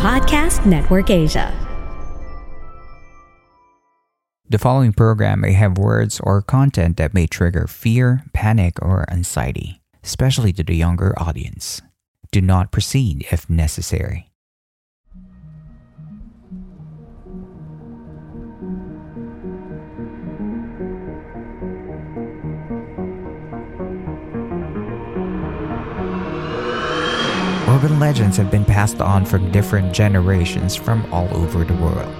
Podcast 0.00 0.64
Network 0.64 1.10
Asia. 1.10 1.52
The 4.48 4.58
following 4.58 4.94
program 4.94 5.42
may 5.42 5.52
have 5.52 5.76
words 5.76 6.18
or 6.20 6.40
content 6.40 6.96
that 6.96 7.12
may 7.12 7.26
trigger 7.26 7.66
fear, 7.66 8.24
panic, 8.32 8.80
or 8.80 9.04
anxiety, 9.12 9.82
especially 10.02 10.54
to 10.54 10.64
the 10.64 10.74
younger 10.74 11.12
audience. 11.18 11.82
Do 12.32 12.40
not 12.40 12.72
proceed 12.72 13.26
if 13.30 13.50
necessary. 13.50 14.29
Urban 27.80 27.98
legends 27.98 28.36
have 28.36 28.50
been 28.50 28.66
passed 28.66 29.00
on 29.00 29.24
from 29.24 29.50
different 29.52 29.94
generations 29.94 30.76
from 30.76 31.10
all 31.10 31.34
over 31.34 31.64
the 31.64 31.72
world. 31.76 32.14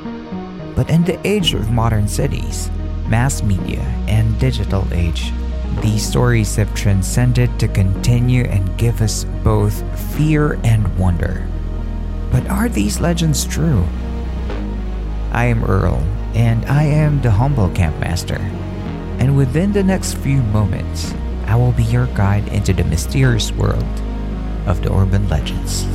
But 0.75 0.89
in 0.89 1.05
the 1.05 1.20
age 1.27 1.52
of 1.52 1.70
modern 1.70 2.08
cities, 2.08 2.70
mass 3.08 3.42
media, 3.42 3.83
and 4.08 4.39
digital 4.41 4.86
age, 4.91 5.34
these 5.83 6.02
stories 6.02 6.56
have 6.56 6.75
transcended 6.75 7.61
to 7.61 7.69
continue 7.69 8.44
and 8.44 8.78
give 8.78 9.02
us 9.02 9.25
both 9.44 9.84
fear 10.14 10.58
and 10.64 10.98
wonder. 10.98 11.47
But 12.33 12.47
are 12.47 12.70
these 12.70 12.98
legends 12.98 13.45
true? 13.45 13.84
I 15.30 15.45
am 15.45 15.62
Earl, 15.62 16.02
and 16.33 16.64
I 16.64 16.84
am 16.84 17.20
the 17.20 17.33
humble 17.33 17.69
campmaster. 17.69 18.41
And 19.20 19.36
within 19.36 19.74
the 19.74 19.84
next 19.84 20.14
few 20.14 20.41
moments, 20.41 21.12
I 21.45 21.56
will 21.56 21.72
be 21.72 21.84
your 21.84 22.06
guide 22.06 22.48
into 22.48 22.72
the 22.72 22.84
mysterious 22.84 23.52
world 23.52 23.84
of 24.66 24.83
the 24.83 24.92
urban 24.92 25.28
legends. 25.28 25.86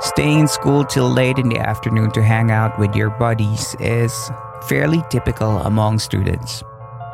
Staying 0.00 0.40
in 0.40 0.48
school 0.48 0.84
till 0.84 1.08
late 1.08 1.38
in 1.38 1.48
the 1.48 1.58
afternoon 1.58 2.10
to 2.12 2.22
hang 2.22 2.50
out 2.50 2.78
with 2.78 2.94
your 2.96 3.10
buddies 3.10 3.76
is 3.78 4.30
fairly 4.68 5.02
typical 5.08 5.58
among 5.58 5.98
students. 5.98 6.62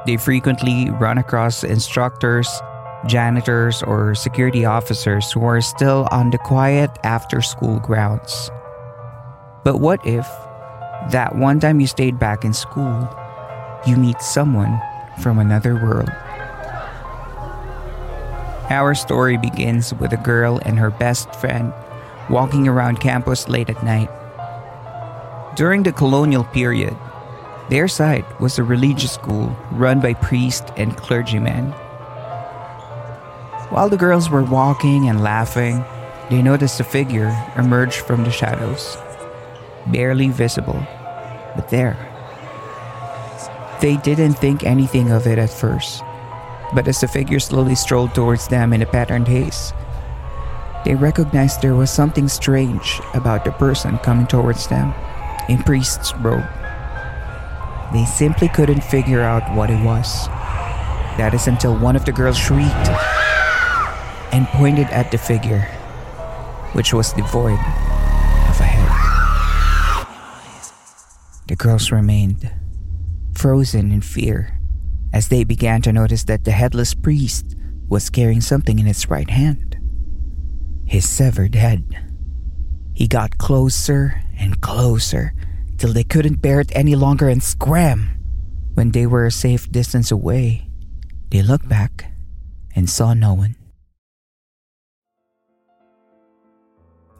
They 0.06 0.16
frequently 0.16 0.90
run 0.90 1.18
across 1.18 1.62
instructors, 1.62 2.48
janitors, 3.06 3.82
or 3.82 4.14
security 4.14 4.64
officers 4.64 5.30
who 5.30 5.44
are 5.44 5.60
still 5.60 6.08
on 6.10 6.30
the 6.30 6.38
quiet 6.38 6.90
after 7.02 7.42
school 7.42 7.80
grounds. 7.80 8.50
But 9.64 9.78
what 9.80 10.00
if 10.06 10.26
that 11.10 11.36
one 11.36 11.60
time 11.60 11.80
you 11.80 11.86
stayed 11.86 12.18
back 12.18 12.44
in 12.44 12.52
school, 12.52 13.08
you 13.86 13.96
meet 13.96 14.20
someone 14.20 14.80
from 15.22 15.38
another 15.38 15.74
world? 15.74 16.10
Our 18.68 18.94
story 18.94 19.36
begins 19.36 19.94
with 19.94 20.12
a 20.12 20.16
girl 20.16 20.60
and 20.66 20.78
her 20.78 20.90
best 20.90 21.32
friend 21.36 21.72
walking 22.28 22.66
around 22.66 22.98
campus 23.00 23.48
late 23.48 23.70
at 23.70 23.82
night. 23.84 24.10
During 25.54 25.84
the 25.84 25.92
colonial 25.92 26.44
period, 26.44 26.96
their 27.70 27.88
site 27.88 28.26
was 28.40 28.58
a 28.58 28.64
religious 28.64 29.12
school 29.12 29.56
run 29.70 30.00
by 30.00 30.14
priests 30.14 30.70
and 30.76 30.96
clergymen. 30.96 31.70
While 33.70 33.88
the 33.88 33.96
girls 33.96 34.30
were 34.30 34.42
walking 34.44 35.08
and 35.08 35.22
laughing, 35.22 35.84
they 36.30 36.42
noticed 36.42 36.80
a 36.80 36.84
figure 36.84 37.30
emerge 37.56 37.98
from 37.98 38.24
the 38.24 38.30
shadows, 38.30 38.96
barely 39.90 40.28
visible, 40.28 40.80
but 41.54 41.68
there. 41.70 41.96
They 43.80 43.96
didn't 43.98 44.34
think 44.34 44.64
anything 44.64 45.10
of 45.10 45.26
it 45.26 45.38
at 45.38 45.50
first, 45.50 46.02
but 46.74 46.88
as 46.88 47.00
the 47.00 47.08
figure 47.08 47.40
slowly 47.40 47.74
strolled 47.74 48.14
towards 48.14 48.48
them 48.48 48.72
in 48.72 48.82
a 48.82 48.86
patterned 48.86 49.28
haze, 49.28 49.72
they 50.84 50.94
recognized 50.94 51.62
there 51.62 51.74
was 51.74 51.90
something 51.90 52.28
strange 52.28 53.00
about 53.14 53.44
the 53.44 53.52
person 53.52 53.98
coming 53.98 54.26
towards 54.26 54.68
them 54.68 54.94
in 55.48 55.62
priest's 55.62 56.14
robe. 56.16 56.46
They 57.92 58.04
simply 58.04 58.48
couldn't 58.48 58.82
figure 58.82 59.22
out 59.22 59.54
what 59.54 59.70
it 59.70 59.82
was. 59.84 60.26
That 61.18 61.32
is 61.34 61.46
until 61.46 61.76
one 61.76 61.96
of 61.96 62.04
the 62.04 62.12
girls 62.12 62.38
shrieked 62.38 62.88
and 64.32 64.46
pointed 64.48 64.88
at 64.88 65.10
the 65.10 65.18
figure, 65.18 65.62
which 66.72 66.92
was 66.92 67.12
devoid 67.12 67.58
The 71.46 71.56
girls 71.56 71.92
remained 71.92 72.50
frozen 73.34 73.92
in 73.92 74.00
fear 74.00 74.58
as 75.12 75.28
they 75.28 75.44
began 75.44 75.82
to 75.82 75.92
notice 75.92 76.24
that 76.24 76.44
the 76.44 76.50
headless 76.52 76.94
priest 76.94 77.56
was 77.88 78.10
carrying 78.10 78.40
something 78.40 78.78
in 78.78 78.86
his 78.86 79.08
right 79.08 79.30
hand 79.30 79.66
his 80.86 81.08
severed 81.08 81.54
head. 81.54 81.84
He 82.94 83.08
got 83.08 83.38
closer 83.38 84.22
and 84.38 84.60
closer 84.60 85.34
till 85.76 85.92
they 85.92 86.04
couldn't 86.04 86.40
bear 86.40 86.60
it 86.60 86.72
any 86.74 86.94
longer 86.94 87.28
and 87.28 87.42
scram. 87.42 88.08
When 88.74 88.92
they 88.92 89.06
were 89.06 89.26
a 89.26 89.30
safe 89.30 89.70
distance 89.70 90.10
away, 90.10 90.70
they 91.30 91.42
looked 91.42 91.68
back 91.68 92.12
and 92.74 92.88
saw 92.88 93.14
no 93.14 93.34
one. 93.34 93.56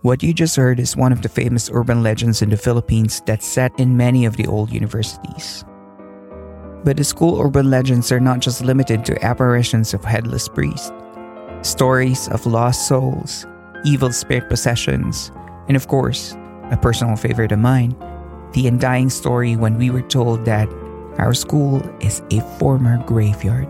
What 0.06 0.22
you 0.22 0.32
just 0.32 0.54
heard 0.54 0.78
is 0.78 0.96
one 0.96 1.10
of 1.10 1.22
the 1.22 1.28
famous 1.28 1.68
urban 1.68 2.00
legends 2.00 2.40
in 2.40 2.50
the 2.50 2.56
Philippines 2.56 3.20
that's 3.26 3.44
set 3.44 3.72
in 3.76 3.96
many 3.96 4.24
of 4.24 4.36
the 4.36 4.46
old 4.46 4.70
universities. 4.70 5.64
But 6.84 6.96
the 6.96 7.02
school 7.02 7.40
urban 7.40 7.70
legends 7.70 8.12
are 8.12 8.20
not 8.20 8.38
just 8.38 8.62
limited 8.62 9.04
to 9.06 9.24
apparitions 9.24 9.94
of 9.94 10.04
headless 10.04 10.46
priests. 10.46 10.92
Stories 11.62 12.28
of 12.28 12.46
lost 12.46 12.86
souls, 12.86 13.48
evil 13.84 14.12
spirit 14.12 14.48
possessions, 14.48 15.32
and 15.66 15.76
of 15.76 15.88
course, 15.88 16.36
a 16.70 16.78
personal 16.80 17.16
favorite 17.16 17.50
of 17.50 17.58
mine, 17.58 17.90
the 18.52 18.68
undying 18.68 19.10
story 19.10 19.56
when 19.56 19.76
we 19.76 19.90
were 19.90 20.02
told 20.02 20.44
that 20.44 20.68
our 21.18 21.34
school 21.34 21.82
is 21.98 22.22
a 22.30 22.38
former 22.60 23.02
graveyard. 23.06 23.66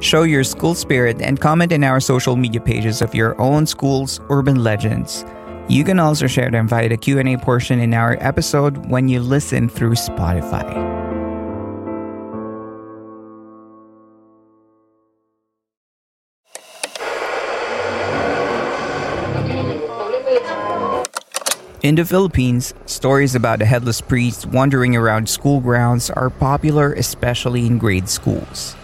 Show 0.00 0.22
your 0.22 0.44
school 0.44 0.74
spirit 0.74 1.20
and 1.20 1.38
comment 1.38 1.72
in 1.72 1.84
our 1.84 2.00
social 2.00 2.34
media 2.34 2.60
pages 2.60 3.02
of 3.02 3.14
your 3.14 3.38
own 3.38 3.66
school's 3.66 4.18
urban 4.30 4.64
legends. 4.64 5.26
You 5.68 5.84
can 5.84 5.98
also 5.98 6.26
share 6.26 6.50
them 6.50 6.66
via 6.66 6.88
the 6.88 6.96
Q&A 6.96 7.36
portion 7.36 7.78
in 7.80 7.92
our 7.92 8.16
episode 8.18 8.86
when 8.86 9.08
you 9.08 9.20
listen 9.20 9.68
through 9.68 9.92
Spotify. 9.92 10.64
In 21.82 21.94
the 21.94 22.04
Philippines, 22.04 22.72
stories 22.86 23.34
about 23.34 23.60
a 23.60 23.66
headless 23.66 24.00
priest 24.00 24.46
wandering 24.46 24.96
around 24.96 25.28
school 25.28 25.60
grounds 25.60 26.10
are 26.10 26.30
popular, 26.30 26.94
especially 26.94 27.66
in 27.66 27.76
grade 27.78 28.08
schools. 28.08 28.76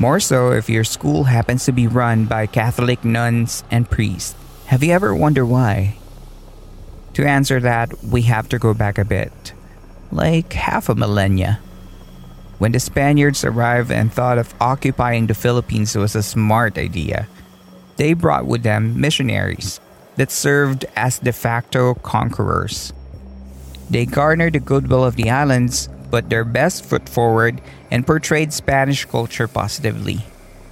More 0.00 0.18
so 0.18 0.52
if 0.52 0.70
your 0.70 0.82
school 0.82 1.24
happens 1.24 1.66
to 1.66 1.72
be 1.72 1.86
run 1.86 2.24
by 2.24 2.46
Catholic 2.46 3.04
nuns 3.04 3.62
and 3.70 3.84
priests. 3.84 4.34
Have 4.72 4.82
you 4.82 4.92
ever 4.92 5.14
wondered 5.14 5.44
why? 5.44 5.98
To 7.14 7.28
answer 7.28 7.60
that, 7.60 8.02
we 8.02 8.22
have 8.22 8.48
to 8.48 8.58
go 8.58 8.72
back 8.72 8.96
a 8.96 9.04
bit, 9.04 9.52
like 10.10 10.54
half 10.54 10.88
a 10.88 10.94
millennia. 10.94 11.60
When 12.56 12.72
the 12.72 12.80
Spaniards 12.80 13.44
arrived 13.44 13.92
and 13.92 14.10
thought 14.10 14.38
of 14.38 14.54
occupying 14.58 15.26
the 15.26 15.34
Philippines 15.34 15.94
was 15.94 16.16
a 16.16 16.22
smart 16.22 16.78
idea, 16.78 17.28
they 17.98 18.14
brought 18.14 18.46
with 18.46 18.62
them 18.62 18.98
missionaries 18.98 19.80
that 20.16 20.30
served 20.30 20.86
as 20.96 21.18
de 21.18 21.32
facto 21.32 21.92
conquerors. 21.92 22.94
They 23.90 24.06
garnered 24.06 24.54
the 24.54 24.60
goodwill 24.60 25.04
of 25.04 25.16
the 25.16 25.28
islands, 25.28 25.90
but 26.10 26.30
their 26.30 26.44
best 26.44 26.86
foot 26.86 27.06
forward, 27.06 27.60
and 27.90 28.06
portrayed 28.06 28.52
Spanish 28.52 29.04
culture 29.04 29.48
positively. 29.48 30.24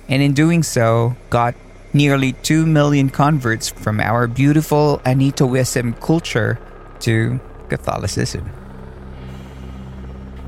And 0.08 0.22
in 0.22 0.32
doing 0.32 0.62
so, 0.62 1.16
got 1.30 1.54
nearly 1.92 2.32
2 2.32 2.66
million 2.66 3.10
converts 3.10 3.68
from 3.68 4.00
our 4.00 4.26
beautiful 4.26 5.00
Anitoism 5.04 6.00
culture 6.00 6.58
to 7.00 7.40
Catholicism. 7.68 8.44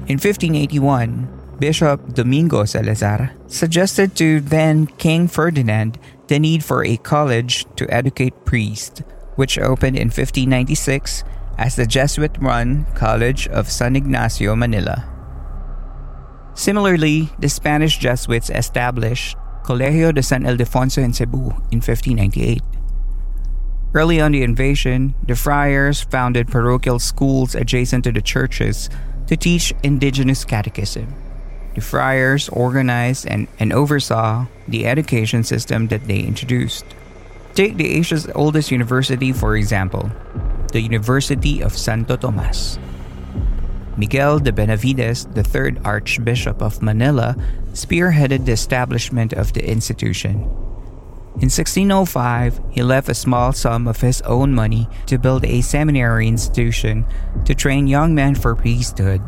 In 0.07 0.19
1581, 0.19 1.57
Bishop 1.61 2.15
Domingo 2.15 2.65
Salazar 2.65 3.33
suggested 3.47 4.17
to 4.17 4.41
then 4.41 4.87
King 4.87 5.29
Ferdinand 5.29 5.99
the 6.29 6.39
need 6.39 6.65
for 6.65 6.85
a 6.85 6.97
college 6.97 7.67
to 7.77 7.91
educate 7.93 8.45
priests, 8.45 9.03
which 9.37 9.59
opened 9.59 9.97
in 9.97 10.09
1596 10.09 11.25
as 11.59 11.77
the 11.77 11.87
Jesuit 11.87 12.33
run 12.41 12.87
College 12.95 13.49
of 13.49 13.71
San 13.71 13.97
Ignacio, 13.97 14.57
Manila. 14.57 15.10
Similarly, 16.61 17.31
the 17.39 17.49
Spanish 17.49 17.97
Jesuits 17.97 18.51
established 18.51 19.35
Colegio 19.65 20.13
de 20.13 20.23
San 20.23 20.43
Ildefonso 20.43 21.03
in 21.03 21.15
Cebu 21.15 21.57
in 21.73 21.81
1598. 21.81 22.61
Early 23.95 24.21
on 24.21 24.33
the 24.33 24.43
invasion, 24.43 25.15
the 25.27 25.37
friars 25.37 26.03
founded 26.03 26.49
parochial 26.49 26.99
schools 26.99 27.55
adjacent 27.55 28.05
to 28.05 28.13
the 28.13 28.21
churches 28.21 28.91
to 29.27 29.39
teach 29.39 29.73
indigenous 29.83 30.45
catechism. 30.45 31.15
The 31.77 31.81
friars 31.81 32.51
organized 32.51 33.27
and, 33.27 33.49
and 33.59 33.73
oversaw 33.73 34.45
the 34.69 34.87
education 34.87 35.45
system 35.45 35.89
that 35.89 36.05
they 36.05 36.21
introduced. 36.21 36.85
Take 37.55 37.79
the 37.79 37.89
Asia's 37.89 38.29
oldest 38.35 38.71
university, 38.71 39.33
for 39.33 39.57
example, 39.57 40.13
the 40.73 40.83
University 40.83 41.63
of 41.63 41.73
Santo 41.73 42.19
Tomas. 42.19 42.79
Miguel 43.97 44.39
de 44.39 44.53
Benavides, 44.53 45.27
the 45.27 45.43
third 45.43 45.81
Archbishop 45.85 46.63
of 46.63 46.83
Manila, 46.83 47.37
spearheaded 47.73 48.45
the 48.47 48.53
establishment 48.53 49.33
of 49.33 49.53
the 49.53 49.69
institution. 49.69 50.49
In 51.39 51.49
1605, 51.49 52.61
he 52.71 52.83
left 52.83 53.09
a 53.09 53.15
small 53.15 53.53
sum 53.53 53.89
of 53.89 54.01
his 54.01 54.21
own 54.23 54.53
money 54.53 54.89
to 55.07 55.19
build 55.19 55.45
a 55.45 55.63
seminary 55.63 56.29
institution 56.29 57.07
to 57.45 57.55
train 57.55 57.87
young 57.87 58.15
men 58.15 58.35
for 58.35 58.55
priesthood. 58.55 59.23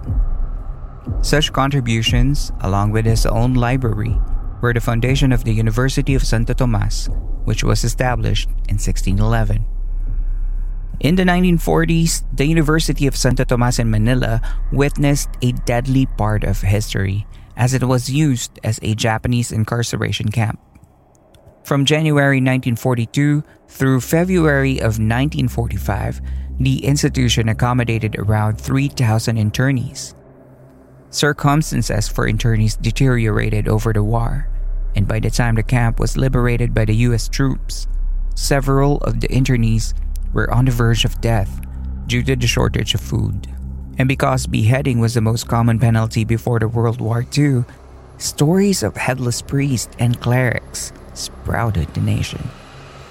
Such 1.22 1.52
contributions, 1.52 2.52
along 2.60 2.90
with 2.90 3.06
his 3.06 3.24
own 3.24 3.54
library, 3.54 4.18
were 4.60 4.74
the 4.74 4.80
foundation 4.80 5.32
of 5.32 5.44
the 5.44 5.52
University 5.52 6.14
of 6.14 6.24
Santo 6.24 6.54
Tomas, 6.54 7.08
which 7.44 7.64
was 7.64 7.82
established 7.84 8.48
in 8.68 8.78
1611. 8.78 9.71
In 11.00 11.16
the 11.16 11.24
1940s, 11.24 12.22
the 12.32 12.46
University 12.46 13.06
of 13.06 13.16
Santo 13.16 13.44
Tomas 13.44 13.78
in 13.78 13.90
Manila 13.90 14.40
witnessed 14.70 15.30
a 15.42 15.52
deadly 15.52 16.06
part 16.06 16.44
of 16.44 16.60
history 16.60 17.26
as 17.56 17.74
it 17.74 17.84
was 17.84 18.08
used 18.08 18.58
as 18.64 18.78
a 18.82 18.94
Japanese 18.94 19.52
incarceration 19.52 20.30
camp. 20.30 20.60
From 21.64 21.84
January 21.84 22.38
1942 22.38 23.42
through 23.68 24.00
February 24.00 24.78
of 24.78 24.98
1945, 24.98 26.20
the 26.58 26.84
institution 26.84 27.48
accommodated 27.48 28.16
around 28.18 28.60
3,000 28.60 29.36
internees. 29.36 30.14
Circumstances 31.10 32.08
for 32.08 32.26
internees 32.28 32.80
deteriorated 32.80 33.68
over 33.68 33.92
the 33.92 34.02
war, 34.02 34.48
and 34.96 35.06
by 35.06 35.20
the 35.20 35.30
time 35.30 35.54
the 35.54 35.62
camp 35.62 36.00
was 36.00 36.16
liberated 36.16 36.74
by 36.74 36.84
the 36.84 36.94
US 37.08 37.28
troops, 37.28 37.86
several 38.34 38.98
of 38.98 39.20
the 39.20 39.28
internees 39.28 39.94
were 40.32 40.50
on 40.52 40.64
the 40.64 40.70
verge 40.70 41.04
of 41.04 41.20
death 41.20 41.60
due 42.06 42.22
to 42.22 42.36
the 42.36 42.46
shortage 42.46 42.94
of 42.94 43.00
food. 43.00 43.48
And 43.98 44.08
because 44.08 44.46
beheading 44.46 45.00
was 45.00 45.14
the 45.14 45.20
most 45.20 45.48
common 45.48 45.78
penalty 45.78 46.24
before 46.24 46.58
the 46.58 46.68
World 46.68 47.00
War 47.00 47.24
II, 47.36 47.64
stories 48.18 48.82
of 48.82 48.96
headless 48.96 49.42
priests 49.42 49.94
and 49.98 50.20
clerics 50.20 50.92
sprouted 51.14 51.88
the 51.94 52.00
nation. 52.00 52.48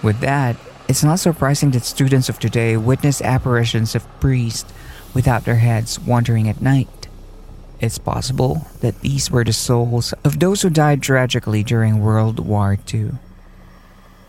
With 0.01 0.19
that, 0.21 0.55
it's 0.87 1.03
not 1.03 1.19
surprising 1.19 1.71
that 1.71 1.83
students 1.83 2.29
of 2.29 2.39
today 2.39 2.75
witness 2.77 3.21
apparitions 3.21 3.95
of 3.95 4.07
priests 4.19 4.71
without 5.13 5.45
their 5.45 5.55
heads 5.55 5.99
wandering 5.99 6.49
at 6.49 6.61
night. 6.61 7.07
It's 7.79 7.97
possible 7.97 8.67
that 8.81 9.01
these 9.01 9.31
were 9.31 9.43
the 9.43 9.53
souls 9.53 10.13
of 10.23 10.39
those 10.39 10.61
who 10.61 10.69
died 10.69 11.01
tragically 11.01 11.63
during 11.63 11.99
World 11.99 12.39
War 12.39 12.77
II. 12.93 13.11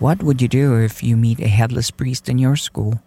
What 0.02 0.20
would 0.24 0.42
you 0.42 0.48
do 0.48 0.82
if 0.82 1.00
you 1.00 1.16
meet 1.16 1.38
a 1.38 1.46
headless 1.46 1.92
priest 1.92 2.28
in 2.28 2.36
your 2.36 2.56
school? 2.56 3.00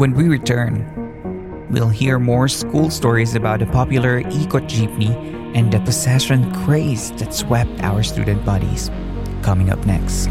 When 0.00 0.14
we 0.14 0.28
return, 0.28 1.68
we'll 1.70 1.90
hear 1.90 2.18
more 2.18 2.48
school 2.48 2.88
stories 2.88 3.34
about 3.34 3.60
the 3.60 3.66
popular 3.66 4.22
Ikot 4.22 4.64
jeepney 4.64 5.12
and 5.54 5.70
the 5.70 5.80
possession 5.80 6.50
craze 6.64 7.12
that 7.20 7.34
swept 7.34 7.82
our 7.82 8.02
student 8.02 8.42
bodies. 8.46 8.90
Coming 9.42 9.68
up 9.68 9.84
next. 9.84 10.30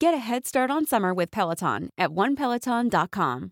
Get 0.00 0.14
a 0.14 0.18
head 0.18 0.46
start 0.46 0.70
on 0.70 0.86
summer 0.86 1.12
with 1.12 1.32
Peloton 1.32 1.90
at 1.98 2.10
onepeloton.com. 2.10 3.50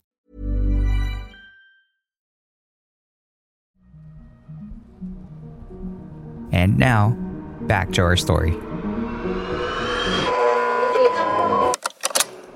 And 6.53 6.79
now, 6.79 7.17
back 7.63 7.91
to 7.95 8.03
our 8.03 8.17
story. 8.17 8.53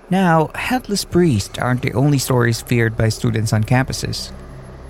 Now, 0.09 0.50
headless 0.54 1.04
priests 1.04 1.59
aren't 1.59 1.82
the 1.82 1.92
only 1.94 2.18
stories 2.18 2.62
feared 2.62 2.97
by 2.97 3.09
students 3.09 3.52
on 3.52 3.64
campuses. 3.64 4.30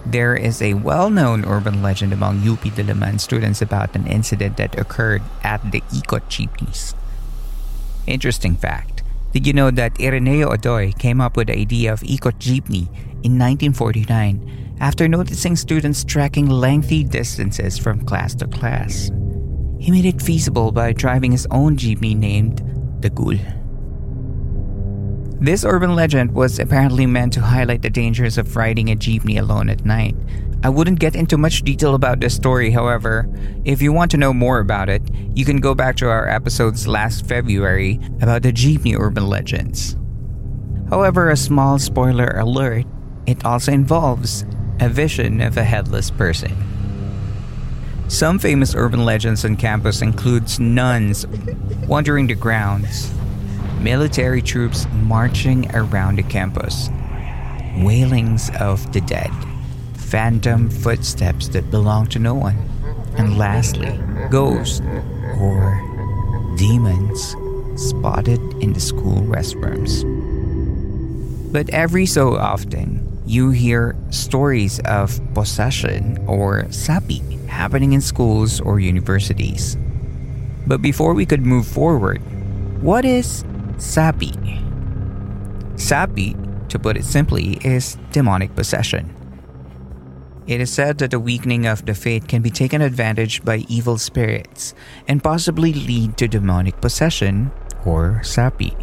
There 0.05 0.35
is 0.35 0.61
a 0.61 0.75
well 0.75 1.09
known 1.09 1.47
urban 1.47 1.83
legend 1.83 2.13
among 2.13 2.47
UP 2.47 2.61
Diliman 2.61 3.19
students 3.19 3.63
about 3.63 3.97
an 3.97 4.07
incident 4.07 4.59
that 4.59 4.79
occurred 4.79 5.23
at 5.43 5.73
the 5.73 5.81
Ikot. 5.93 6.95
Interesting 8.11 8.57
fact 8.57 9.05
did 9.33 9.47
you 9.47 9.53
know 9.53 9.71
that 9.71 9.95
Ireneo 9.95 10.51
Odoy 10.51 10.99
came 10.99 11.21
up 11.21 11.37
with 11.37 11.47
the 11.47 11.57
idea 11.57 11.93
of 11.93 12.01
Ikot 12.01 12.41
jeepney 12.43 12.91
in 13.23 13.39
1949 13.39 14.77
after 14.81 15.07
noticing 15.07 15.55
students 15.55 16.03
trekking 16.03 16.51
lengthy 16.51 17.05
distances 17.05 17.79
from 17.79 18.05
class 18.05 18.35
to 18.35 18.49
class? 18.49 19.13
He 19.79 19.93
made 19.93 20.05
it 20.05 20.21
feasible 20.21 20.73
by 20.73 20.93
driving 20.93 21.31
his 21.31 21.47
own 21.53 21.77
jeepney 21.77 22.17
named 22.17 22.59
the 23.01 23.11
Gul. 23.11 23.39
This 25.41 25.65
urban 25.65 25.95
legend 25.95 26.33
was 26.33 26.59
apparently 26.59 27.07
meant 27.07 27.33
to 27.33 27.41
highlight 27.41 27.81
the 27.81 27.89
dangers 27.89 28.37
of 28.37 28.57
riding 28.57 28.91
a 28.91 28.95
jeepney 28.95 29.41
alone 29.41 29.71
at 29.71 29.87
night. 29.87 30.15
I 30.63 30.69
wouldn't 30.69 31.01
get 31.01 31.17
into 31.17 31.39
much 31.39 31.63
detail 31.63 31.95
about 31.95 32.21
this 32.21 32.35
story, 32.35 32.71
however. 32.71 33.27
If 33.65 33.81
you 33.81 33.91
want 33.91 34.11
to 34.11 34.19
know 34.19 34.35
more 34.35 34.59
about 34.59 34.91
it, 34.91 35.01
you 35.35 35.47
can 35.47 35.57
go 35.57 35.75
back 35.75 35.97
to 35.97 36.11
our 36.11 36.29
episodes 36.29 36.87
last 36.87 37.25
February 37.25 37.99
about 38.21 38.43
the 38.43 38.53
jeepney 38.53 38.95
urban 39.01 39.29
legends. 39.29 39.97
However, 40.91 41.31
a 41.31 41.37
small 41.39 41.79
spoiler 41.79 42.37
alert 42.37 42.85
it 43.27 43.43
also 43.43 43.73
involves 43.73 44.45
a 44.79 44.91
vision 44.91 45.41
of 45.41 45.57
a 45.57 45.65
headless 45.65 46.11
person. 46.11 46.55
Some 48.09 48.39
famous 48.39 48.75
urban 48.75 49.07
legends 49.07 49.47
on 49.47 49.57
campus 49.57 50.03
includes 50.03 50.61
nuns 50.61 51.27
wandering 51.87 52.27
the 52.27 52.35
grounds, 52.35 53.11
military 53.81 54.43
troops 54.43 54.87
marching 55.05 55.75
around 55.75 56.17
the 56.17 56.23
campus, 56.23 56.91
wailings 57.79 58.51
of 58.61 58.93
the 58.93 59.01
dead, 59.01 59.31
phantom 59.95 60.69
footsteps 60.69 61.49
that 61.49 61.71
belong 61.71 62.07
to 62.09 62.19
no 62.19 62.35
one, 62.35 62.57
and 63.17 63.39
lastly, 63.39 63.99
ghosts 64.31 64.81
or 65.39 65.81
demons 66.57 67.35
spotted 67.77 68.41
in 68.63 68.73
the 68.73 68.81
school 68.81 69.23
restrooms. 69.23 70.05
But 71.53 71.71
every 71.71 72.07
so 72.07 72.37
often, 72.37 73.07
you 73.27 73.51
hear 73.51 73.97
stories 74.11 74.79
of 74.81 75.21
possession 75.35 76.19
or 76.27 76.65
sapi 76.65 77.23
happening 77.47 77.93
in 77.93 78.01
schools 78.01 78.61
or 78.61 78.79
universities. 78.79 79.77
But 80.67 80.83
before 80.83 81.15
we 81.15 81.27
could 81.27 81.47
move 81.47 81.67
forward, 81.67 82.21
what 82.83 83.05
is 83.05 83.45
sapi? 83.81 84.37
Sapi, 85.75 86.37
to 86.69 86.79
put 86.79 86.97
it 86.97 87.05
simply, 87.05 87.57
is 87.65 87.97
demonic 88.13 88.55
possession. 88.55 89.17
It 90.47 90.61
is 90.61 90.71
said 90.71 90.99
that 90.99 91.11
the 91.11 91.21
weakening 91.21 91.67
of 91.67 91.87
the 91.87 91.95
faith 91.95 92.29
can 92.29 92.43
be 92.43 92.51
taken 92.51 92.83
advantage 92.83 93.43
by 93.45 93.65
evil 93.69 93.97
spirits 93.99 94.75
and 95.09 95.25
possibly 95.25 95.73
lead 95.73 96.17
to 96.19 96.29
demonic 96.29 96.81
possession 96.81 97.53
or 97.85 98.21
sapi. 98.23 98.77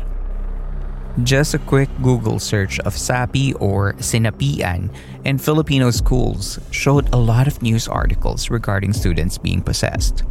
Just 1.24 1.54
a 1.54 1.60
quick 1.60 1.90
Google 2.02 2.40
search 2.40 2.80
of 2.82 2.96
sapi 2.96 3.54
or 3.60 3.94
sinapian 3.94 4.94
in 5.26 5.38
Filipino 5.38 5.90
schools 5.92 6.60
showed 6.72 7.12
a 7.14 7.18
lot 7.18 7.48
of 7.48 7.62
news 7.62 7.88
articles 7.88 8.50
regarding 8.50 8.94
students 8.94 9.38
being 9.38 9.62
possessed. 9.62 10.24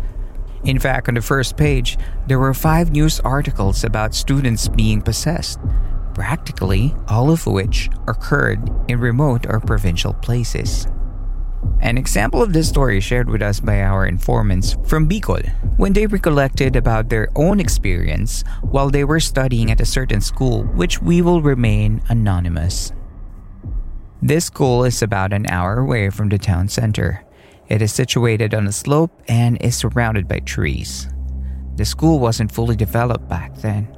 In 0.67 0.81
fact, 0.81 1.09
on 1.09 1.15
the 1.15 1.23
first 1.23 1.57
page, 1.57 1.97
there 2.27 2.41
were 2.41 2.53
five 2.53 2.91
news 2.91 3.21
articles 3.21 3.85
about 3.85 4.15
students 4.15 4.67
being 4.67 5.01
possessed, 5.01 5.61
practically 6.13 6.93
all 7.07 7.31
of 7.31 7.47
which 7.47 7.89
occurred 8.09 8.59
in 8.89 8.99
remote 8.99 9.47
or 9.49 9.61
provincial 9.61 10.13
places. 10.13 10.89
An 11.81 11.97
example 11.97 12.43
of 12.43 12.53
this 12.53 12.69
story 12.69 13.01
shared 13.01 13.31
with 13.31 13.43
us 13.43 13.61
by 13.61 13.81
our 13.83 14.07
informants 14.07 14.77
from 14.87 15.09
Bicol 15.09 15.47
when 15.77 15.93
they 15.93 16.07
recollected 16.07 16.75
about 16.75 17.11
their 17.11 17.29
own 17.37 17.61
experience 17.61 18.43
while 18.63 18.91
they 18.91 19.05
were 19.05 19.21
studying 19.21 19.71
at 19.71 19.81
a 19.81 19.87
certain 19.87 20.21
school, 20.21 20.65
which 20.75 21.01
we 21.01 21.23
will 21.23 21.43
remain 21.43 22.03
anonymous. 22.09 22.93
This 24.21 24.47
school 24.47 24.85
is 24.85 25.03
about 25.03 25.33
an 25.33 25.47
hour 25.49 25.79
away 25.79 26.11
from 26.11 26.29
the 26.29 26.39
town 26.39 26.69
center. 26.69 27.26
It 27.69 27.83
is 27.83 27.93
situated 27.93 28.55
on 28.55 28.67
a 28.67 28.73
slope 28.73 29.11
and 29.27 29.61
is 29.61 29.77
surrounded 29.77 30.29
by 30.29 30.39
trees. 30.41 31.09
The 31.75 31.85
school 31.85 32.21
wasn't 32.21 32.53
fully 32.53 32.77
developed 32.77 33.29
back 33.29 33.57
then, 33.57 33.89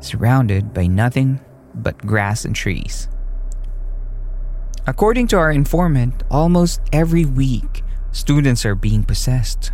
surrounded 0.00 0.74
by 0.74 0.86
nothing 0.88 1.40
but 1.74 1.98
grass 1.98 2.44
and 2.44 2.54
trees. 2.54 3.08
According 4.86 5.28
to 5.28 5.38
our 5.38 5.50
informant, 5.50 6.24
almost 6.30 6.80
every 6.92 7.24
week, 7.24 7.82
students 8.12 8.64
are 8.64 8.74
being 8.74 9.02
possessed. 9.02 9.72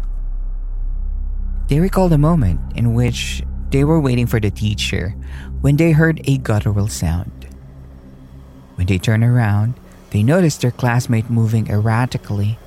They 1.68 1.80
recalled 1.80 2.12
a 2.12 2.18
moment 2.18 2.60
in 2.76 2.94
which 2.94 3.42
they 3.70 3.84
were 3.84 4.00
waiting 4.00 4.26
for 4.26 4.40
the 4.40 4.50
teacher 4.50 5.10
when 5.62 5.76
they 5.76 5.92
heard 5.92 6.20
a 6.24 6.36
guttural 6.36 6.88
sound. 6.88 7.46
When 8.74 8.86
they 8.86 8.98
turned 8.98 9.24
around, 9.24 9.74
they 10.10 10.22
noticed 10.22 10.60
their 10.60 10.70
classmate 10.70 11.30
moving 11.30 11.68
erratically 11.68 12.58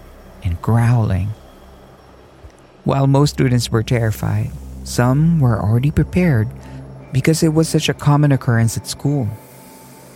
and 0.46 0.62
growling. 0.62 1.30
While 2.86 3.08
most 3.08 3.34
students 3.34 3.72
were 3.72 3.84
terrified, 3.84 4.52
some 4.86 5.40
were 5.40 5.60
already 5.60 5.90
prepared 5.90 6.48
because 7.12 7.42
it 7.42 7.54
was 7.54 7.68
such 7.68 7.90
a 7.90 7.98
common 7.98 8.32
occurrence 8.32 8.78
at 8.78 8.86
school. 8.86 9.28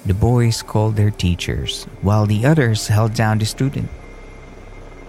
The 0.05 0.13
boys 0.13 0.61
called 0.61 0.95
their 0.95 1.11
teachers, 1.11 1.85
while 2.01 2.25
the 2.25 2.45
others 2.45 2.87
held 2.87 3.15
down 3.15 3.39
the 3.39 3.45
student. 3.45 3.89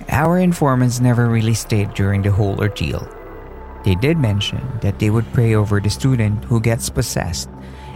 Our 0.08 0.38
informants 0.38 0.98
never 0.98 1.28
really 1.28 1.54
stayed 1.54 1.94
during 1.94 2.22
the 2.22 2.32
whole 2.32 2.58
ordeal. 2.58 3.06
They 3.84 3.94
did 3.94 4.18
mention 4.18 4.60
that 4.80 4.98
they 4.98 5.10
would 5.10 5.30
pray 5.32 5.54
over 5.54 5.80
the 5.80 5.90
student 5.90 6.44
who 6.44 6.60
gets 6.60 6.90
possessed, 6.90 7.48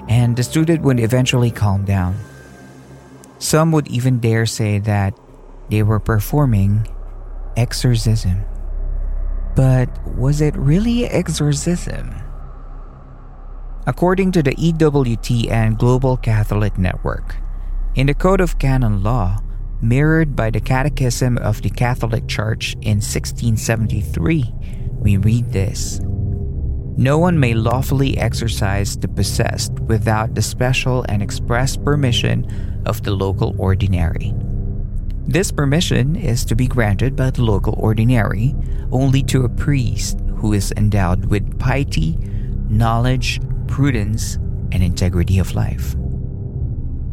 and 0.09 0.37
the 0.37 0.45
student 0.45 0.83
would 0.83 1.00
eventually 1.00 1.50
calm 1.50 1.85
down. 1.85 2.14
Some 3.38 3.73
would 3.73 3.88
even 3.88 4.21
dare 4.21 4.47
say 4.47 4.78
that 4.81 5.19
they 5.71 5.83
were 5.83 5.99
performing 6.00 6.87
exorcism. 7.56 8.44
But 9.56 9.88
was 10.16 10.40
it 10.40 10.56
really 10.56 11.06
exorcism? 11.06 12.25
according 13.87 14.32
to 14.32 14.42
the 14.42 14.54
EWTN 14.54 15.78
Global 15.78 16.16
Catholic 16.16 16.78
Network. 16.78 17.37
In 17.94 18.06
the 18.06 18.14
Code 18.14 18.40
of 18.40 18.58
Canon 18.58 19.02
Law, 19.02 19.40
mirrored 19.80 20.34
by 20.34 20.50
the 20.50 20.61
Catechism 20.61 21.38
of 21.38 21.62
the 21.62 21.70
Catholic 21.70 22.26
Church 22.26 22.75
in 22.80 22.99
1673, 23.04 24.52
we 24.99 25.16
read 25.18 25.52
this 25.52 26.00
No 26.96 27.18
one 27.18 27.38
may 27.38 27.52
lawfully 27.52 28.16
exorcise 28.16 28.96
the 28.96 29.08
possessed 29.08 29.73
without 29.80 30.34
the 30.34 30.42
special 30.42 31.04
and 31.08 31.23
express 31.23 31.76
permission 31.76 32.49
of 32.87 33.02
the 33.02 33.12
local 33.12 33.54
ordinary. 33.58 34.32
This 35.26 35.50
permission 35.50 36.16
is 36.16 36.45
to 36.45 36.54
be 36.54 36.66
granted 36.66 37.16
by 37.16 37.31
the 37.31 37.43
local 37.43 37.75
ordinary 37.78 38.54
only 38.93 39.23
to 39.25 39.45
a 39.45 39.49
priest 39.49 40.21
who 40.37 40.52
is 40.52 40.73
endowed 40.76 41.25
with 41.26 41.59
piety, 41.59 42.19
knowledge, 42.69 43.40
prudence, 43.66 44.37
and 44.71 44.83
integrity 44.83 45.38
of 45.38 45.54
life. 45.54 45.97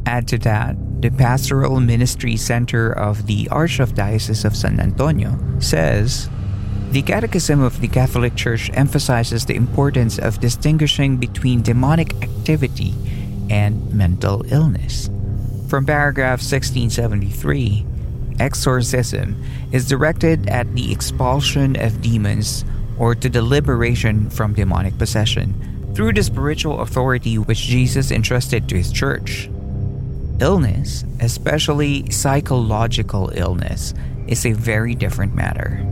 Add 0.06 0.27
to 0.27 0.38
that, 0.39 0.75
the 1.01 1.10
Pastoral 1.10 1.80
Ministry 1.80 2.36
Center 2.36 2.91
of 2.91 3.27
the 3.27 3.46
Archdiocese 3.46 4.44
of 4.44 4.58
San 4.58 4.80
Antonio 4.80 5.39
says 5.60 6.30
the 6.91 7.01
Catechism 7.01 7.62
of 7.62 7.80
the 7.80 7.88
Catholic 7.88 8.36
Church 8.36 8.70
emphasizes 8.74 9.46
the 9.46 9.56
importance 9.56 10.20
of 10.20 10.41
distinguishing 10.41 11.15
between 11.15 11.62
demonic 11.62 12.13
activity 12.22 12.94
and 13.50 13.94
mental 13.94 14.44
illness. 14.51 15.10
From 15.70 15.86
paragraph 15.86 16.39
1673, 16.41 17.86
exorcism 18.39 19.41
is 19.71 19.88
directed 19.88 20.50
at 20.50 20.73
the 20.75 20.91
expulsion 20.91 21.75
of 21.79 22.01
demons 22.01 22.65
or 22.97 23.15
to 23.15 23.29
the 23.29 23.41
liberation 23.41 24.29
from 24.29 24.53
demonic 24.53 24.97
possession 24.97 25.53
through 25.95 26.13
the 26.13 26.23
spiritual 26.23 26.81
authority 26.81 27.38
which 27.38 27.59
Jesus 27.59 28.11
entrusted 28.11 28.69
to 28.69 28.77
his 28.77 28.91
church. 28.91 29.50
Illness, 30.39 31.03
especially 31.19 32.09
psychological 32.09 33.31
illness, 33.35 33.93
is 34.27 34.45
a 34.45 34.53
very 34.53 34.95
different 34.95 35.35
matter. 35.35 35.85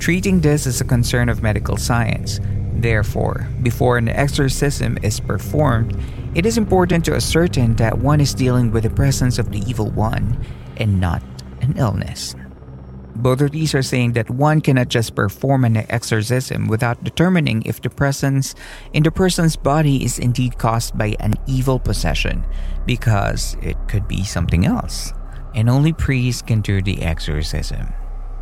Treating 0.00 0.40
this 0.40 0.66
is 0.66 0.80
a 0.80 0.84
concern 0.84 1.28
of 1.28 1.42
medical 1.42 1.76
science. 1.76 2.40
Therefore, 2.74 3.46
before 3.62 3.98
an 3.98 4.08
exorcism 4.08 4.98
is 5.02 5.20
performed, 5.20 5.96
it 6.34 6.46
is 6.46 6.58
important 6.58 7.04
to 7.04 7.14
ascertain 7.14 7.76
that 7.76 7.98
one 7.98 8.20
is 8.20 8.34
dealing 8.34 8.72
with 8.72 8.82
the 8.84 8.90
presence 8.90 9.38
of 9.38 9.52
the 9.52 9.60
evil 9.68 9.90
one 9.90 10.44
and 10.78 10.98
not 11.00 11.22
an 11.62 11.78
illness. 11.78 12.34
Both 13.14 13.40
of 13.40 13.52
these 13.52 13.74
are 13.74 13.82
saying 13.82 14.12
that 14.12 14.30
one 14.30 14.60
cannot 14.60 14.88
just 14.88 15.14
perform 15.14 15.64
an 15.64 15.76
exorcism 15.90 16.66
without 16.66 17.04
determining 17.04 17.62
if 17.62 17.80
the 17.80 17.90
presence 17.90 18.54
in 18.92 19.02
the 19.02 19.10
person's 19.10 19.54
body 19.54 20.04
is 20.04 20.18
indeed 20.18 20.58
caused 20.58 20.96
by 20.96 21.14
an 21.20 21.34
evil 21.46 21.78
possession, 21.78 22.44
because 22.86 23.56
it 23.62 23.76
could 23.88 24.08
be 24.08 24.24
something 24.24 24.66
else. 24.66 25.12
And 25.54 25.68
only 25.68 25.92
priests 25.92 26.42
can 26.42 26.62
do 26.62 26.80
the 26.80 27.02
exorcism. 27.02 27.92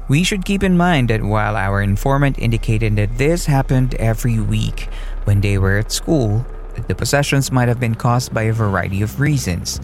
We 0.08 0.24
should 0.24 0.44
keep 0.44 0.62
in 0.62 0.76
mind 0.76 1.10
that 1.10 1.22
while 1.22 1.56
our 1.56 1.82
informant 1.82 2.38
indicated 2.38 2.96
that 2.96 3.18
this 3.18 3.46
happened 3.46 3.94
every 3.96 4.38
week 4.38 4.88
when 5.24 5.40
they 5.40 5.58
were 5.58 5.78
at 5.78 5.92
school, 5.92 6.46
the 6.88 6.94
possessions 6.94 7.52
might 7.52 7.68
have 7.68 7.80
been 7.80 7.94
caused 7.94 8.32
by 8.32 8.42
a 8.42 8.52
variety 8.52 9.02
of 9.02 9.20
reasons. 9.20 9.80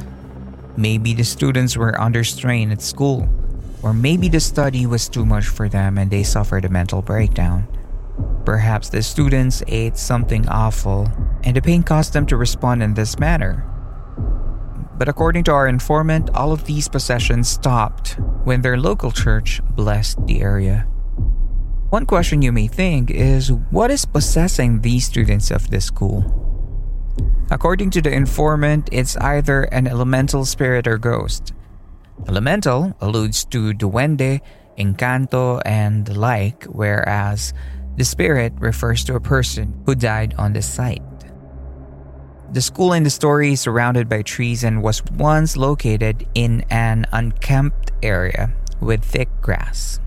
Maybe 0.77 1.15
the 1.15 1.25
students 1.25 1.77
were 1.77 1.99
under 2.01 2.23
strain 2.23 2.71
at 2.71 2.83
school 2.83 3.29
or 3.83 3.95
maybe 3.95 4.29
the 4.29 4.41
study 4.41 4.85
was 4.85 5.09
too 5.09 5.25
much 5.25 5.47
for 5.47 5.69
them 5.69 5.97
and 5.97 6.11
they 6.11 6.23
suffered 6.23 6.65
a 6.65 6.69
mental 6.69 7.03
breakdown. 7.03 7.67
Perhaps 8.45 8.91
the 8.91 9.03
students 9.03 9.63
ate 9.69 9.97
something 9.97 10.49
awful 10.49 11.09
and 11.45 11.57
the 11.57 11.63
pain 11.63 11.83
caused 11.83 12.13
them 12.13 12.27
to 12.27 12.37
respond 12.37 12.83
in 12.83 12.95
this 12.95 13.19
manner. 13.19 13.65
But 14.99 15.09
according 15.09 15.45
to 15.45 15.53
our 15.53 15.69
informant, 15.69 16.31
all 16.35 16.53
of 16.53 16.65
these 16.65 16.89
possessions 16.89 17.49
stopped 17.49 18.19
when 18.45 18.63
their 18.63 18.77
local 18.77 19.13
church 19.13 19.61
blessed 19.75 20.27
the 20.27 20.41
area. 20.41 20.87
One 21.91 22.07
question 22.07 22.43
you 22.43 22.53
may 22.53 22.67
think 22.67 23.11
is 23.11 23.53
what 23.53 23.91
is 23.91 24.05
possessing 24.05 24.81
these 24.81 25.07
students 25.07 25.51
of 25.51 25.71
this 25.71 25.85
school? 25.85 26.46
According 27.51 27.91
to 27.91 28.03
the 28.03 28.13
informant, 28.13 28.89
it's 28.93 29.17
either 29.17 29.63
an 29.65 29.87
elemental 29.87 30.45
spirit 30.45 30.87
or 30.87 30.99
ghost. 30.99 31.53
Elemental 32.27 32.97
alludes 33.01 33.45
to 33.47 33.73
duende, 33.73 34.41
encanto, 34.77 35.63
and 35.65 36.07
the 36.07 36.19
like, 36.19 36.65
whereas 36.65 37.55
the 37.97 38.05
spirit 38.05 38.53
refers 38.59 39.05
to 39.05 39.15
a 39.15 39.21
person 39.21 39.83
who 39.87 39.95
died 39.95 40.35
on 40.39 40.53
the 40.53 40.63
site. 40.63 41.03
The 42.53 42.61
school 42.61 42.93
in 42.93 43.03
the 43.03 43.11
story 43.11 43.53
is 43.53 43.61
surrounded 43.61 44.09
by 44.09 44.23
trees 44.23 44.65
and 44.65 44.83
was 44.83 45.03
once 45.05 45.57
located 45.57 46.27
in 46.35 46.65
an 46.71 47.07
unkempt 47.13 47.93
area 48.03 48.53
with 48.81 49.05
thick 49.05 49.29
grass. 49.41 50.01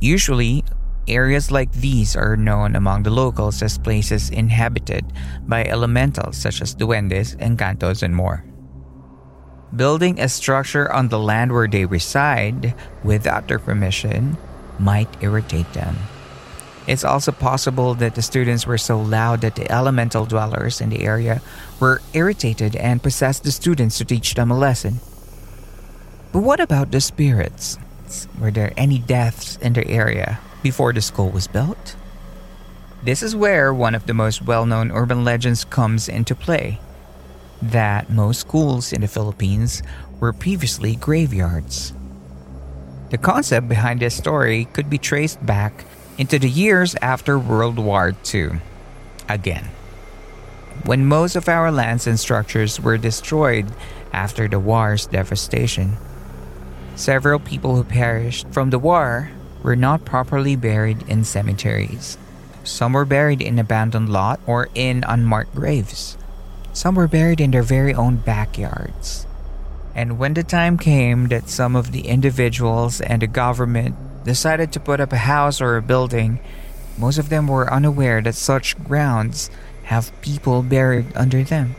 Usually, 0.00 0.64
areas 1.08 1.50
like 1.50 1.72
these 1.72 2.14
are 2.14 2.36
known 2.36 2.76
among 2.76 3.02
the 3.02 3.10
locals 3.10 3.62
as 3.62 3.78
places 3.78 4.30
inhabited 4.30 5.04
by 5.46 5.64
elementals 5.64 6.36
such 6.36 6.62
as 6.62 6.74
duendes, 6.74 7.36
encantos, 7.38 8.02
and 8.02 8.14
more. 8.14 8.44
building 9.74 10.18
a 10.20 10.28
structure 10.28 10.90
on 10.92 11.08
the 11.08 11.18
land 11.18 11.52
where 11.52 11.68
they 11.68 11.84
reside 11.84 12.74
without 13.04 13.48
their 13.48 13.58
permission 13.58 14.36
might 14.78 15.08
irritate 15.20 15.70
them. 15.72 15.96
It's 16.86 17.04
also 17.04 17.32
possible 17.32 17.92
that 17.94 18.14
the 18.14 18.22
students 18.22 18.66
were 18.66 18.78
so 18.78 18.98
loud 18.98 19.42
that 19.42 19.56
the 19.56 19.70
elemental 19.70 20.24
dwellers 20.24 20.80
in 20.80 20.88
the 20.88 21.04
area 21.04 21.42
were 21.80 22.00
irritated 22.14 22.76
and 22.76 23.02
possessed 23.02 23.44
the 23.44 23.52
students 23.52 23.98
to 23.98 24.06
teach 24.06 24.34
them 24.34 24.50
a 24.50 24.56
lesson. 24.56 25.00
But 26.32 26.40
what 26.40 26.60
about 26.60 26.90
the 26.90 27.00
spirits? 27.00 27.76
Were 28.40 28.50
there 28.50 28.72
any 28.76 28.98
deaths 29.00 29.58
in 29.60 29.74
the 29.74 29.86
area 29.86 30.40
before 30.62 30.92
the 30.92 31.00
school 31.00 31.30
was 31.30 31.46
built? 31.46 31.96
This 33.02 33.22
is 33.22 33.36
where 33.36 33.72
one 33.72 33.94
of 33.94 34.06
the 34.06 34.14
most 34.14 34.42
well 34.42 34.66
known 34.66 34.90
urban 34.90 35.24
legends 35.24 35.64
comes 35.64 36.08
into 36.08 36.34
play 36.34 36.80
that 37.62 38.10
most 38.10 38.40
schools 38.40 38.92
in 38.92 39.00
the 39.00 39.08
Philippines 39.08 39.82
were 40.20 40.32
previously 40.32 40.96
graveyards. 40.96 41.92
The 43.10 43.18
concept 43.18 43.68
behind 43.68 44.00
this 44.00 44.14
story 44.14 44.66
could 44.66 44.90
be 44.90 44.98
traced 44.98 45.44
back 45.44 45.84
into 46.18 46.38
the 46.38 46.50
years 46.50 46.94
after 47.00 47.38
World 47.38 47.78
War 47.78 48.14
II. 48.34 48.60
Again, 49.28 49.70
when 50.84 51.06
most 51.06 51.36
of 51.36 51.48
our 51.48 51.70
lands 51.70 52.06
and 52.06 52.18
structures 52.18 52.80
were 52.80 52.98
destroyed 52.98 53.66
after 54.12 54.48
the 54.48 54.58
war's 54.58 55.06
devastation, 55.06 55.96
several 56.96 57.38
people 57.38 57.76
who 57.76 57.84
perished 57.84 58.48
from 58.50 58.70
the 58.70 58.78
war 58.78 59.30
were 59.62 59.76
not 59.76 60.04
properly 60.04 60.56
buried 60.56 61.02
in 61.08 61.24
cemeteries. 61.24 62.18
Some 62.64 62.92
were 62.92 63.04
buried 63.04 63.40
in 63.40 63.58
abandoned 63.58 64.08
lot 64.08 64.40
or 64.46 64.68
in 64.74 65.04
unmarked 65.06 65.54
graves. 65.54 66.16
Some 66.72 66.94
were 66.94 67.08
buried 67.08 67.40
in 67.40 67.50
their 67.50 67.62
very 67.62 67.94
own 67.94 68.16
backyards. 68.16 69.26
And 69.94 70.18
when 70.18 70.34
the 70.34 70.44
time 70.44 70.78
came 70.78 71.28
that 71.28 71.48
some 71.48 71.74
of 71.74 71.92
the 71.92 72.06
individuals 72.06 73.00
and 73.00 73.22
the 73.22 73.26
government 73.26 73.96
decided 74.24 74.70
to 74.72 74.80
put 74.80 75.00
up 75.00 75.12
a 75.12 75.24
house 75.26 75.60
or 75.60 75.76
a 75.76 75.82
building, 75.82 76.38
most 76.96 77.18
of 77.18 77.30
them 77.30 77.48
were 77.48 77.72
unaware 77.72 78.20
that 78.22 78.34
such 78.34 78.78
grounds 78.84 79.50
have 79.84 80.12
people 80.20 80.62
buried 80.62 81.06
under 81.16 81.42
them. 81.42 81.74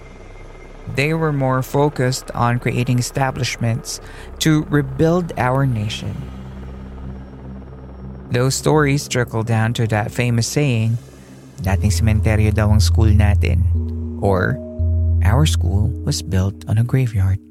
They 0.96 1.14
were 1.14 1.32
more 1.32 1.62
focused 1.62 2.32
on 2.32 2.60
creating 2.60 3.00
establishments 3.00 4.02
to 4.40 4.64
rebuild 4.64 5.32
our 5.38 5.66
nation. 5.66 6.39
Those 8.30 8.54
stories 8.54 9.10
trickle 9.10 9.42
down 9.42 9.74
to 9.82 9.88
that 9.90 10.14
famous 10.14 10.46
saying, 10.46 11.02
dating 11.66 11.90
sementeryo 11.90 12.54
daw 12.54 12.70
ang 12.70 12.78
school 12.78 13.10
natin, 13.10 13.66
or 14.22 14.54
our 15.26 15.50
school 15.50 15.90
was 16.06 16.22
built 16.22 16.62
on 16.70 16.78
a 16.78 16.86
graveyard. 16.86 17.42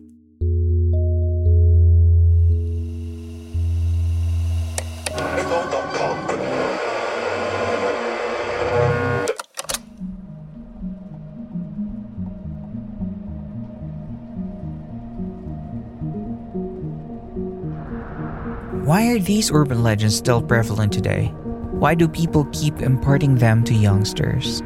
Are 19.18 19.22
these 19.22 19.50
urban 19.50 19.82
legends 19.82 20.16
still 20.16 20.40
prevalent 20.40 20.92
today? 20.92 21.34
Why 21.72 21.96
do 21.96 22.06
people 22.06 22.44
keep 22.52 22.80
imparting 22.80 23.34
them 23.34 23.64
to 23.64 23.75
youngsters? 23.75 24.62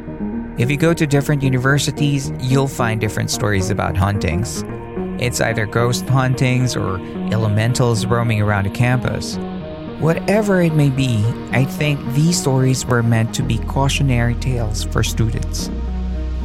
If 0.58 0.70
you 0.70 0.76
go 0.76 0.92
to 0.92 1.06
different 1.06 1.42
universities, 1.42 2.30
you'll 2.38 2.68
find 2.68 3.00
different 3.00 3.30
stories 3.30 3.70
about 3.70 3.96
hauntings. 3.96 4.62
It's 5.18 5.40
either 5.40 5.64
ghost 5.64 6.06
hauntings 6.06 6.76
or 6.76 6.98
elementals 7.32 8.04
roaming 8.04 8.42
around 8.42 8.64
the 8.64 8.70
campus. 8.70 9.36
Whatever 10.00 10.60
it 10.60 10.74
may 10.74 10.90
be, 10.90 11.24
I 11.52 11.64
think 11.64 12.04
these 12.12 12.38
stories 12.38 12.84
were 12.84 13.02
meant 13.02 13.34
to 13.36 13.42
be 13.42 13.56
cautionary 13.58 14.34
tales 14.34 14.84
for 14.84 15.02
students. 15.02 15.70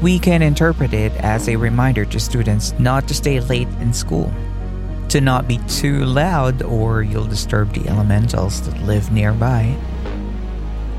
We 0.02 0.18
can 0.18 0.42
interpret 0.42 0.94
it 0.94 1.12
as 1.18 1.50
a 1.50 1.58
reminder 1.58 2.06
to 2.06 2.20
students 2.22 2.74
not 2.80 3.08
to 3.10 3.14
stay 3.14 3.42
late 3.42 3.68
in 3.82 3.92
school, 3.92 4.32
to 5.10 5.22
not 5.22 5.48
be 5.48 5.58
too 5.68 6.04
loud 6.06 6.62
or 6.64 7.02
you'll 7.02 7.28
disturb 7.28 7.74
the 7.74 7.88
elementals 7.90 8.62
that 8.64 8.82
live 8.84 9.12
nearby, 9.12 9.76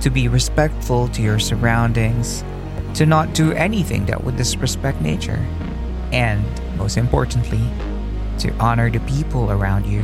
to 0.01 0.11
be 0.11 0.29
respectful 0.29 1.09
to 1.09 1.23
your 1.23 1.38
surroundings, 1.38 2.42
to 2.94 3.05
not 3.05 3.35
do 3.35 3.53
anything 3.53 4.07
that 4.07 4.25
would 4.25 4.37
disrespect 4.37 5.01
nature, 5.01 5.44
and 6.12 6.44
most 6.77 6.97
importantly, 6.97 7.61
to 8.38 8.53
honor 8.55 8.90
the 8.90 9.01
people 9.01 9.51
around 9.51 9.85
you, 9.85 10.03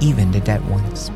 even 0.00 0.32
the 0.32 0.40
dead 0.40 0.68
ones. 0.68 1.10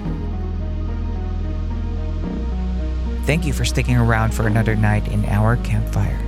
Thank 3.27 3.46
you 3.46 3.55
for 3.55 3.64
sticking 3.64 3.96
around 3.96 4.35
for 4.35 4.46
another 4.46 4.77
night 4.77 5.09
in 5.09 5.24
our 5.24 5.57
campfire. 5.57 6.20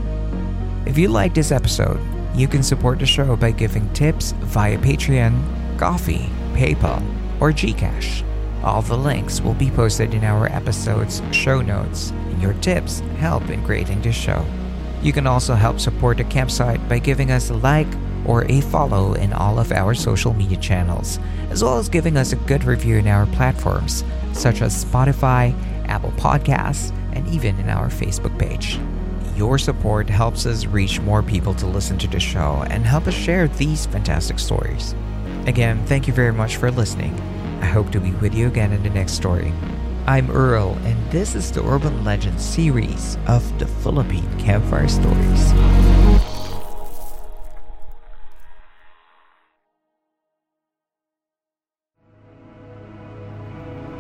If 0.87 0.97
you 0.97 1.09
like 1.09 1.35
this 1.35 1.53
episode, 1.53 2.01
you 2.35 2.49
can 2.49 2.63
support 2.63 2.99
the 2.99 3.07
show 3.07 3.37
by 3.37 3.51
giving 3.51 3.93
tips 3.93 4.33
via 4.33 4.79
Patreon, 4.79 5.39
Ko-fi, 5.79 6.29
PayPal, 6.55 7.03
or 7.41 7.53
Gcash. 7.53 8.25
All 8.65 8.83
the 8.83 8.97
links 8.97 9.41
will 9.41 9.55
be 9.55 9.71
posted 9.71 10.15
in 10.15 10.25
our 10.25 10.47
episode's 10.47 11.23
show 11.31 11.61
notes, 11.61 12.11
and 12.11 12.43
your 12.43 12.55
tips 12.55 13.01
help 13.19 13.49
in 13.51 13.65
creating 13.65 14.03
this 14.03 14.17
show. 14.17 14.45
You 15.03 15.13
can 15.13 15.27
also 15.27 15.55
help 15.55 15.79
support 15.79 16.17
the 16.17 16.25
campsite 16.25 16.89
by 16.89 16.99
giving 16.99 17.31
us 17.31 17.51
a 17.51 17.55
like 17.55 17.87
or 18.25 18.45
a 18.51 18.61
follow 18.61 19.15
in 19.15 19.33
all 19.33 19.59
of 19.59 19.71
our 19.71 19.95
social 19.95 20.35
media 20.35 20.57
channels, 20.57 21.21
as 21.51 21.63
well 21.63 21.79
as 21.79 21.89
giving 21.89 22.17
us 22.17 22.33
a 22.33 22.37
good 22.37 22.65
review 22.65 22.97
in 22.97 23.07
our 23.07 23.27
platforms 23.27 24.05
such 24.33 24.63
as 24.63 24.85
Spotify, 24.85 25.55
Apple 25.87 26.13
Podcasts, 26.13 26.93
and 27.13 27.27
even 27.29 27.59
in 27.59 27.69
our 27.69 27.89
Facebook 27.89 28.37
page. 28.39 28.79
Your 29.37 29.59
support 29.59 30.09
helps 30.09 30.47
us 30.47 30.67
reach 30.67 31.01
more 31.01 31.23
people 31.23 31.55
to 31.55 31.67
listen 31.67 31.99
to 31.99 32.09
the 32.09 32.21
show 32.21 32.65
and 32.71 32.85
help 32.85 33.07
us 33.07 33.15
share 33.15 33.49
these 33.49 33.87
fantastic 33.87 34.39
stories. 34.39 34.95
Again, 35.47 35.87
thank 35.87 36.09
you 36.09 36.13
very 36.13 36.33
much 36.33 36.57
for 36.57 36.73
listening. 36.73 37.15
I 37.63 37.67
hope 37.67 37.93
to 37.93 38.01
be 38.01 38.11
with 38.11 38.35
you 38.35 38.49
again 38.49 38.73
in 38.73 38.83
the 38.83 38.91
next 38.91 39.13
story. 39.13 39.53
I'm 40.05 40.29
Earl, 40.31 40.77
and 40.83 41.11
this 41.13 41.37
is 41.37 41.53
the 41.53 41.65
Urban 41.65 42.03
Legends 42.05 42.45
series 42.45 43.17
of 43.29 43.59
the 43.61 43.67
Philippine 43.67 44.29
Campfire 44.41 44.89
Stories. 44.89 45.53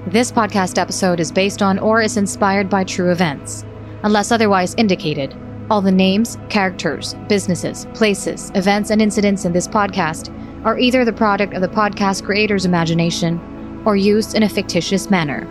This 0.09 0.33
podcast 0.33 0.79
episode 0.79 1.21
is 1.21 1.31
based 1.31 1.63
on 1.63 1.79
or 1.79 2.03
is 2.03 2.17
inspired 2.17 2.69
by 2.69 2.83
true 2.83 3.13
events. 3.13 3.65
Unless 4.03 4.33
otherwise 4.33 4.75
indicated, 4.75 5.37
all 5.71 5.81
the 5.81 5.91
names, 5.91 6.39
characters, 6.49 7.15
businesses, 7.29 7.87
places, 7.95 8.53
events, 8.55 8.91
and 8.91 9.03
incidents 9.03 9.45
in 9.45 9.53
this 9.53 9.67
podcast 9.67 10.33
are 10.65 10.79
either 10.79 11.05
the 11.05 11.13
product 11.13 11.55
of 11.55 11.61
the 11.61 11.69
podcast 11.69 12.25
creator's 12.25 12.65
imagination 12.65 13.83
or 13.85 13.97
used 13.97 14.35
in 14.35 14.43
a 14.43 14.49
fictitious 14.49 15.11
manner. 15.11 15.47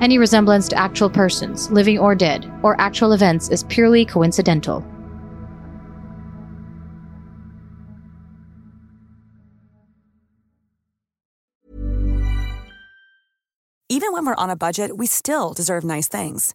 Any 0.00 0.18
resemblance 0.18 0.68
to 0.68 0.76
actual 0.76 1.08
persons, 1.08 1.70
living 1.70 1.98
or 1.98 2.14
dead, 2.14 2.50
or 2.62 2.80
actual 2.80 3.12
events 3.12 3.48
is 3.48 3.64
purely 3.64 4.04
coincidental. 4.04 4.84
Even 13.88 14.12
when 14.12 14.26
we're 14.26 14.34
on 14.34 14.50
a 14.50 14.56
budget, 14.56 14.96
we 14.96 15.06
still 15.06 15.52
deserve 15.52 15.84
nice 15.84 16.08
things. 16.08 16.54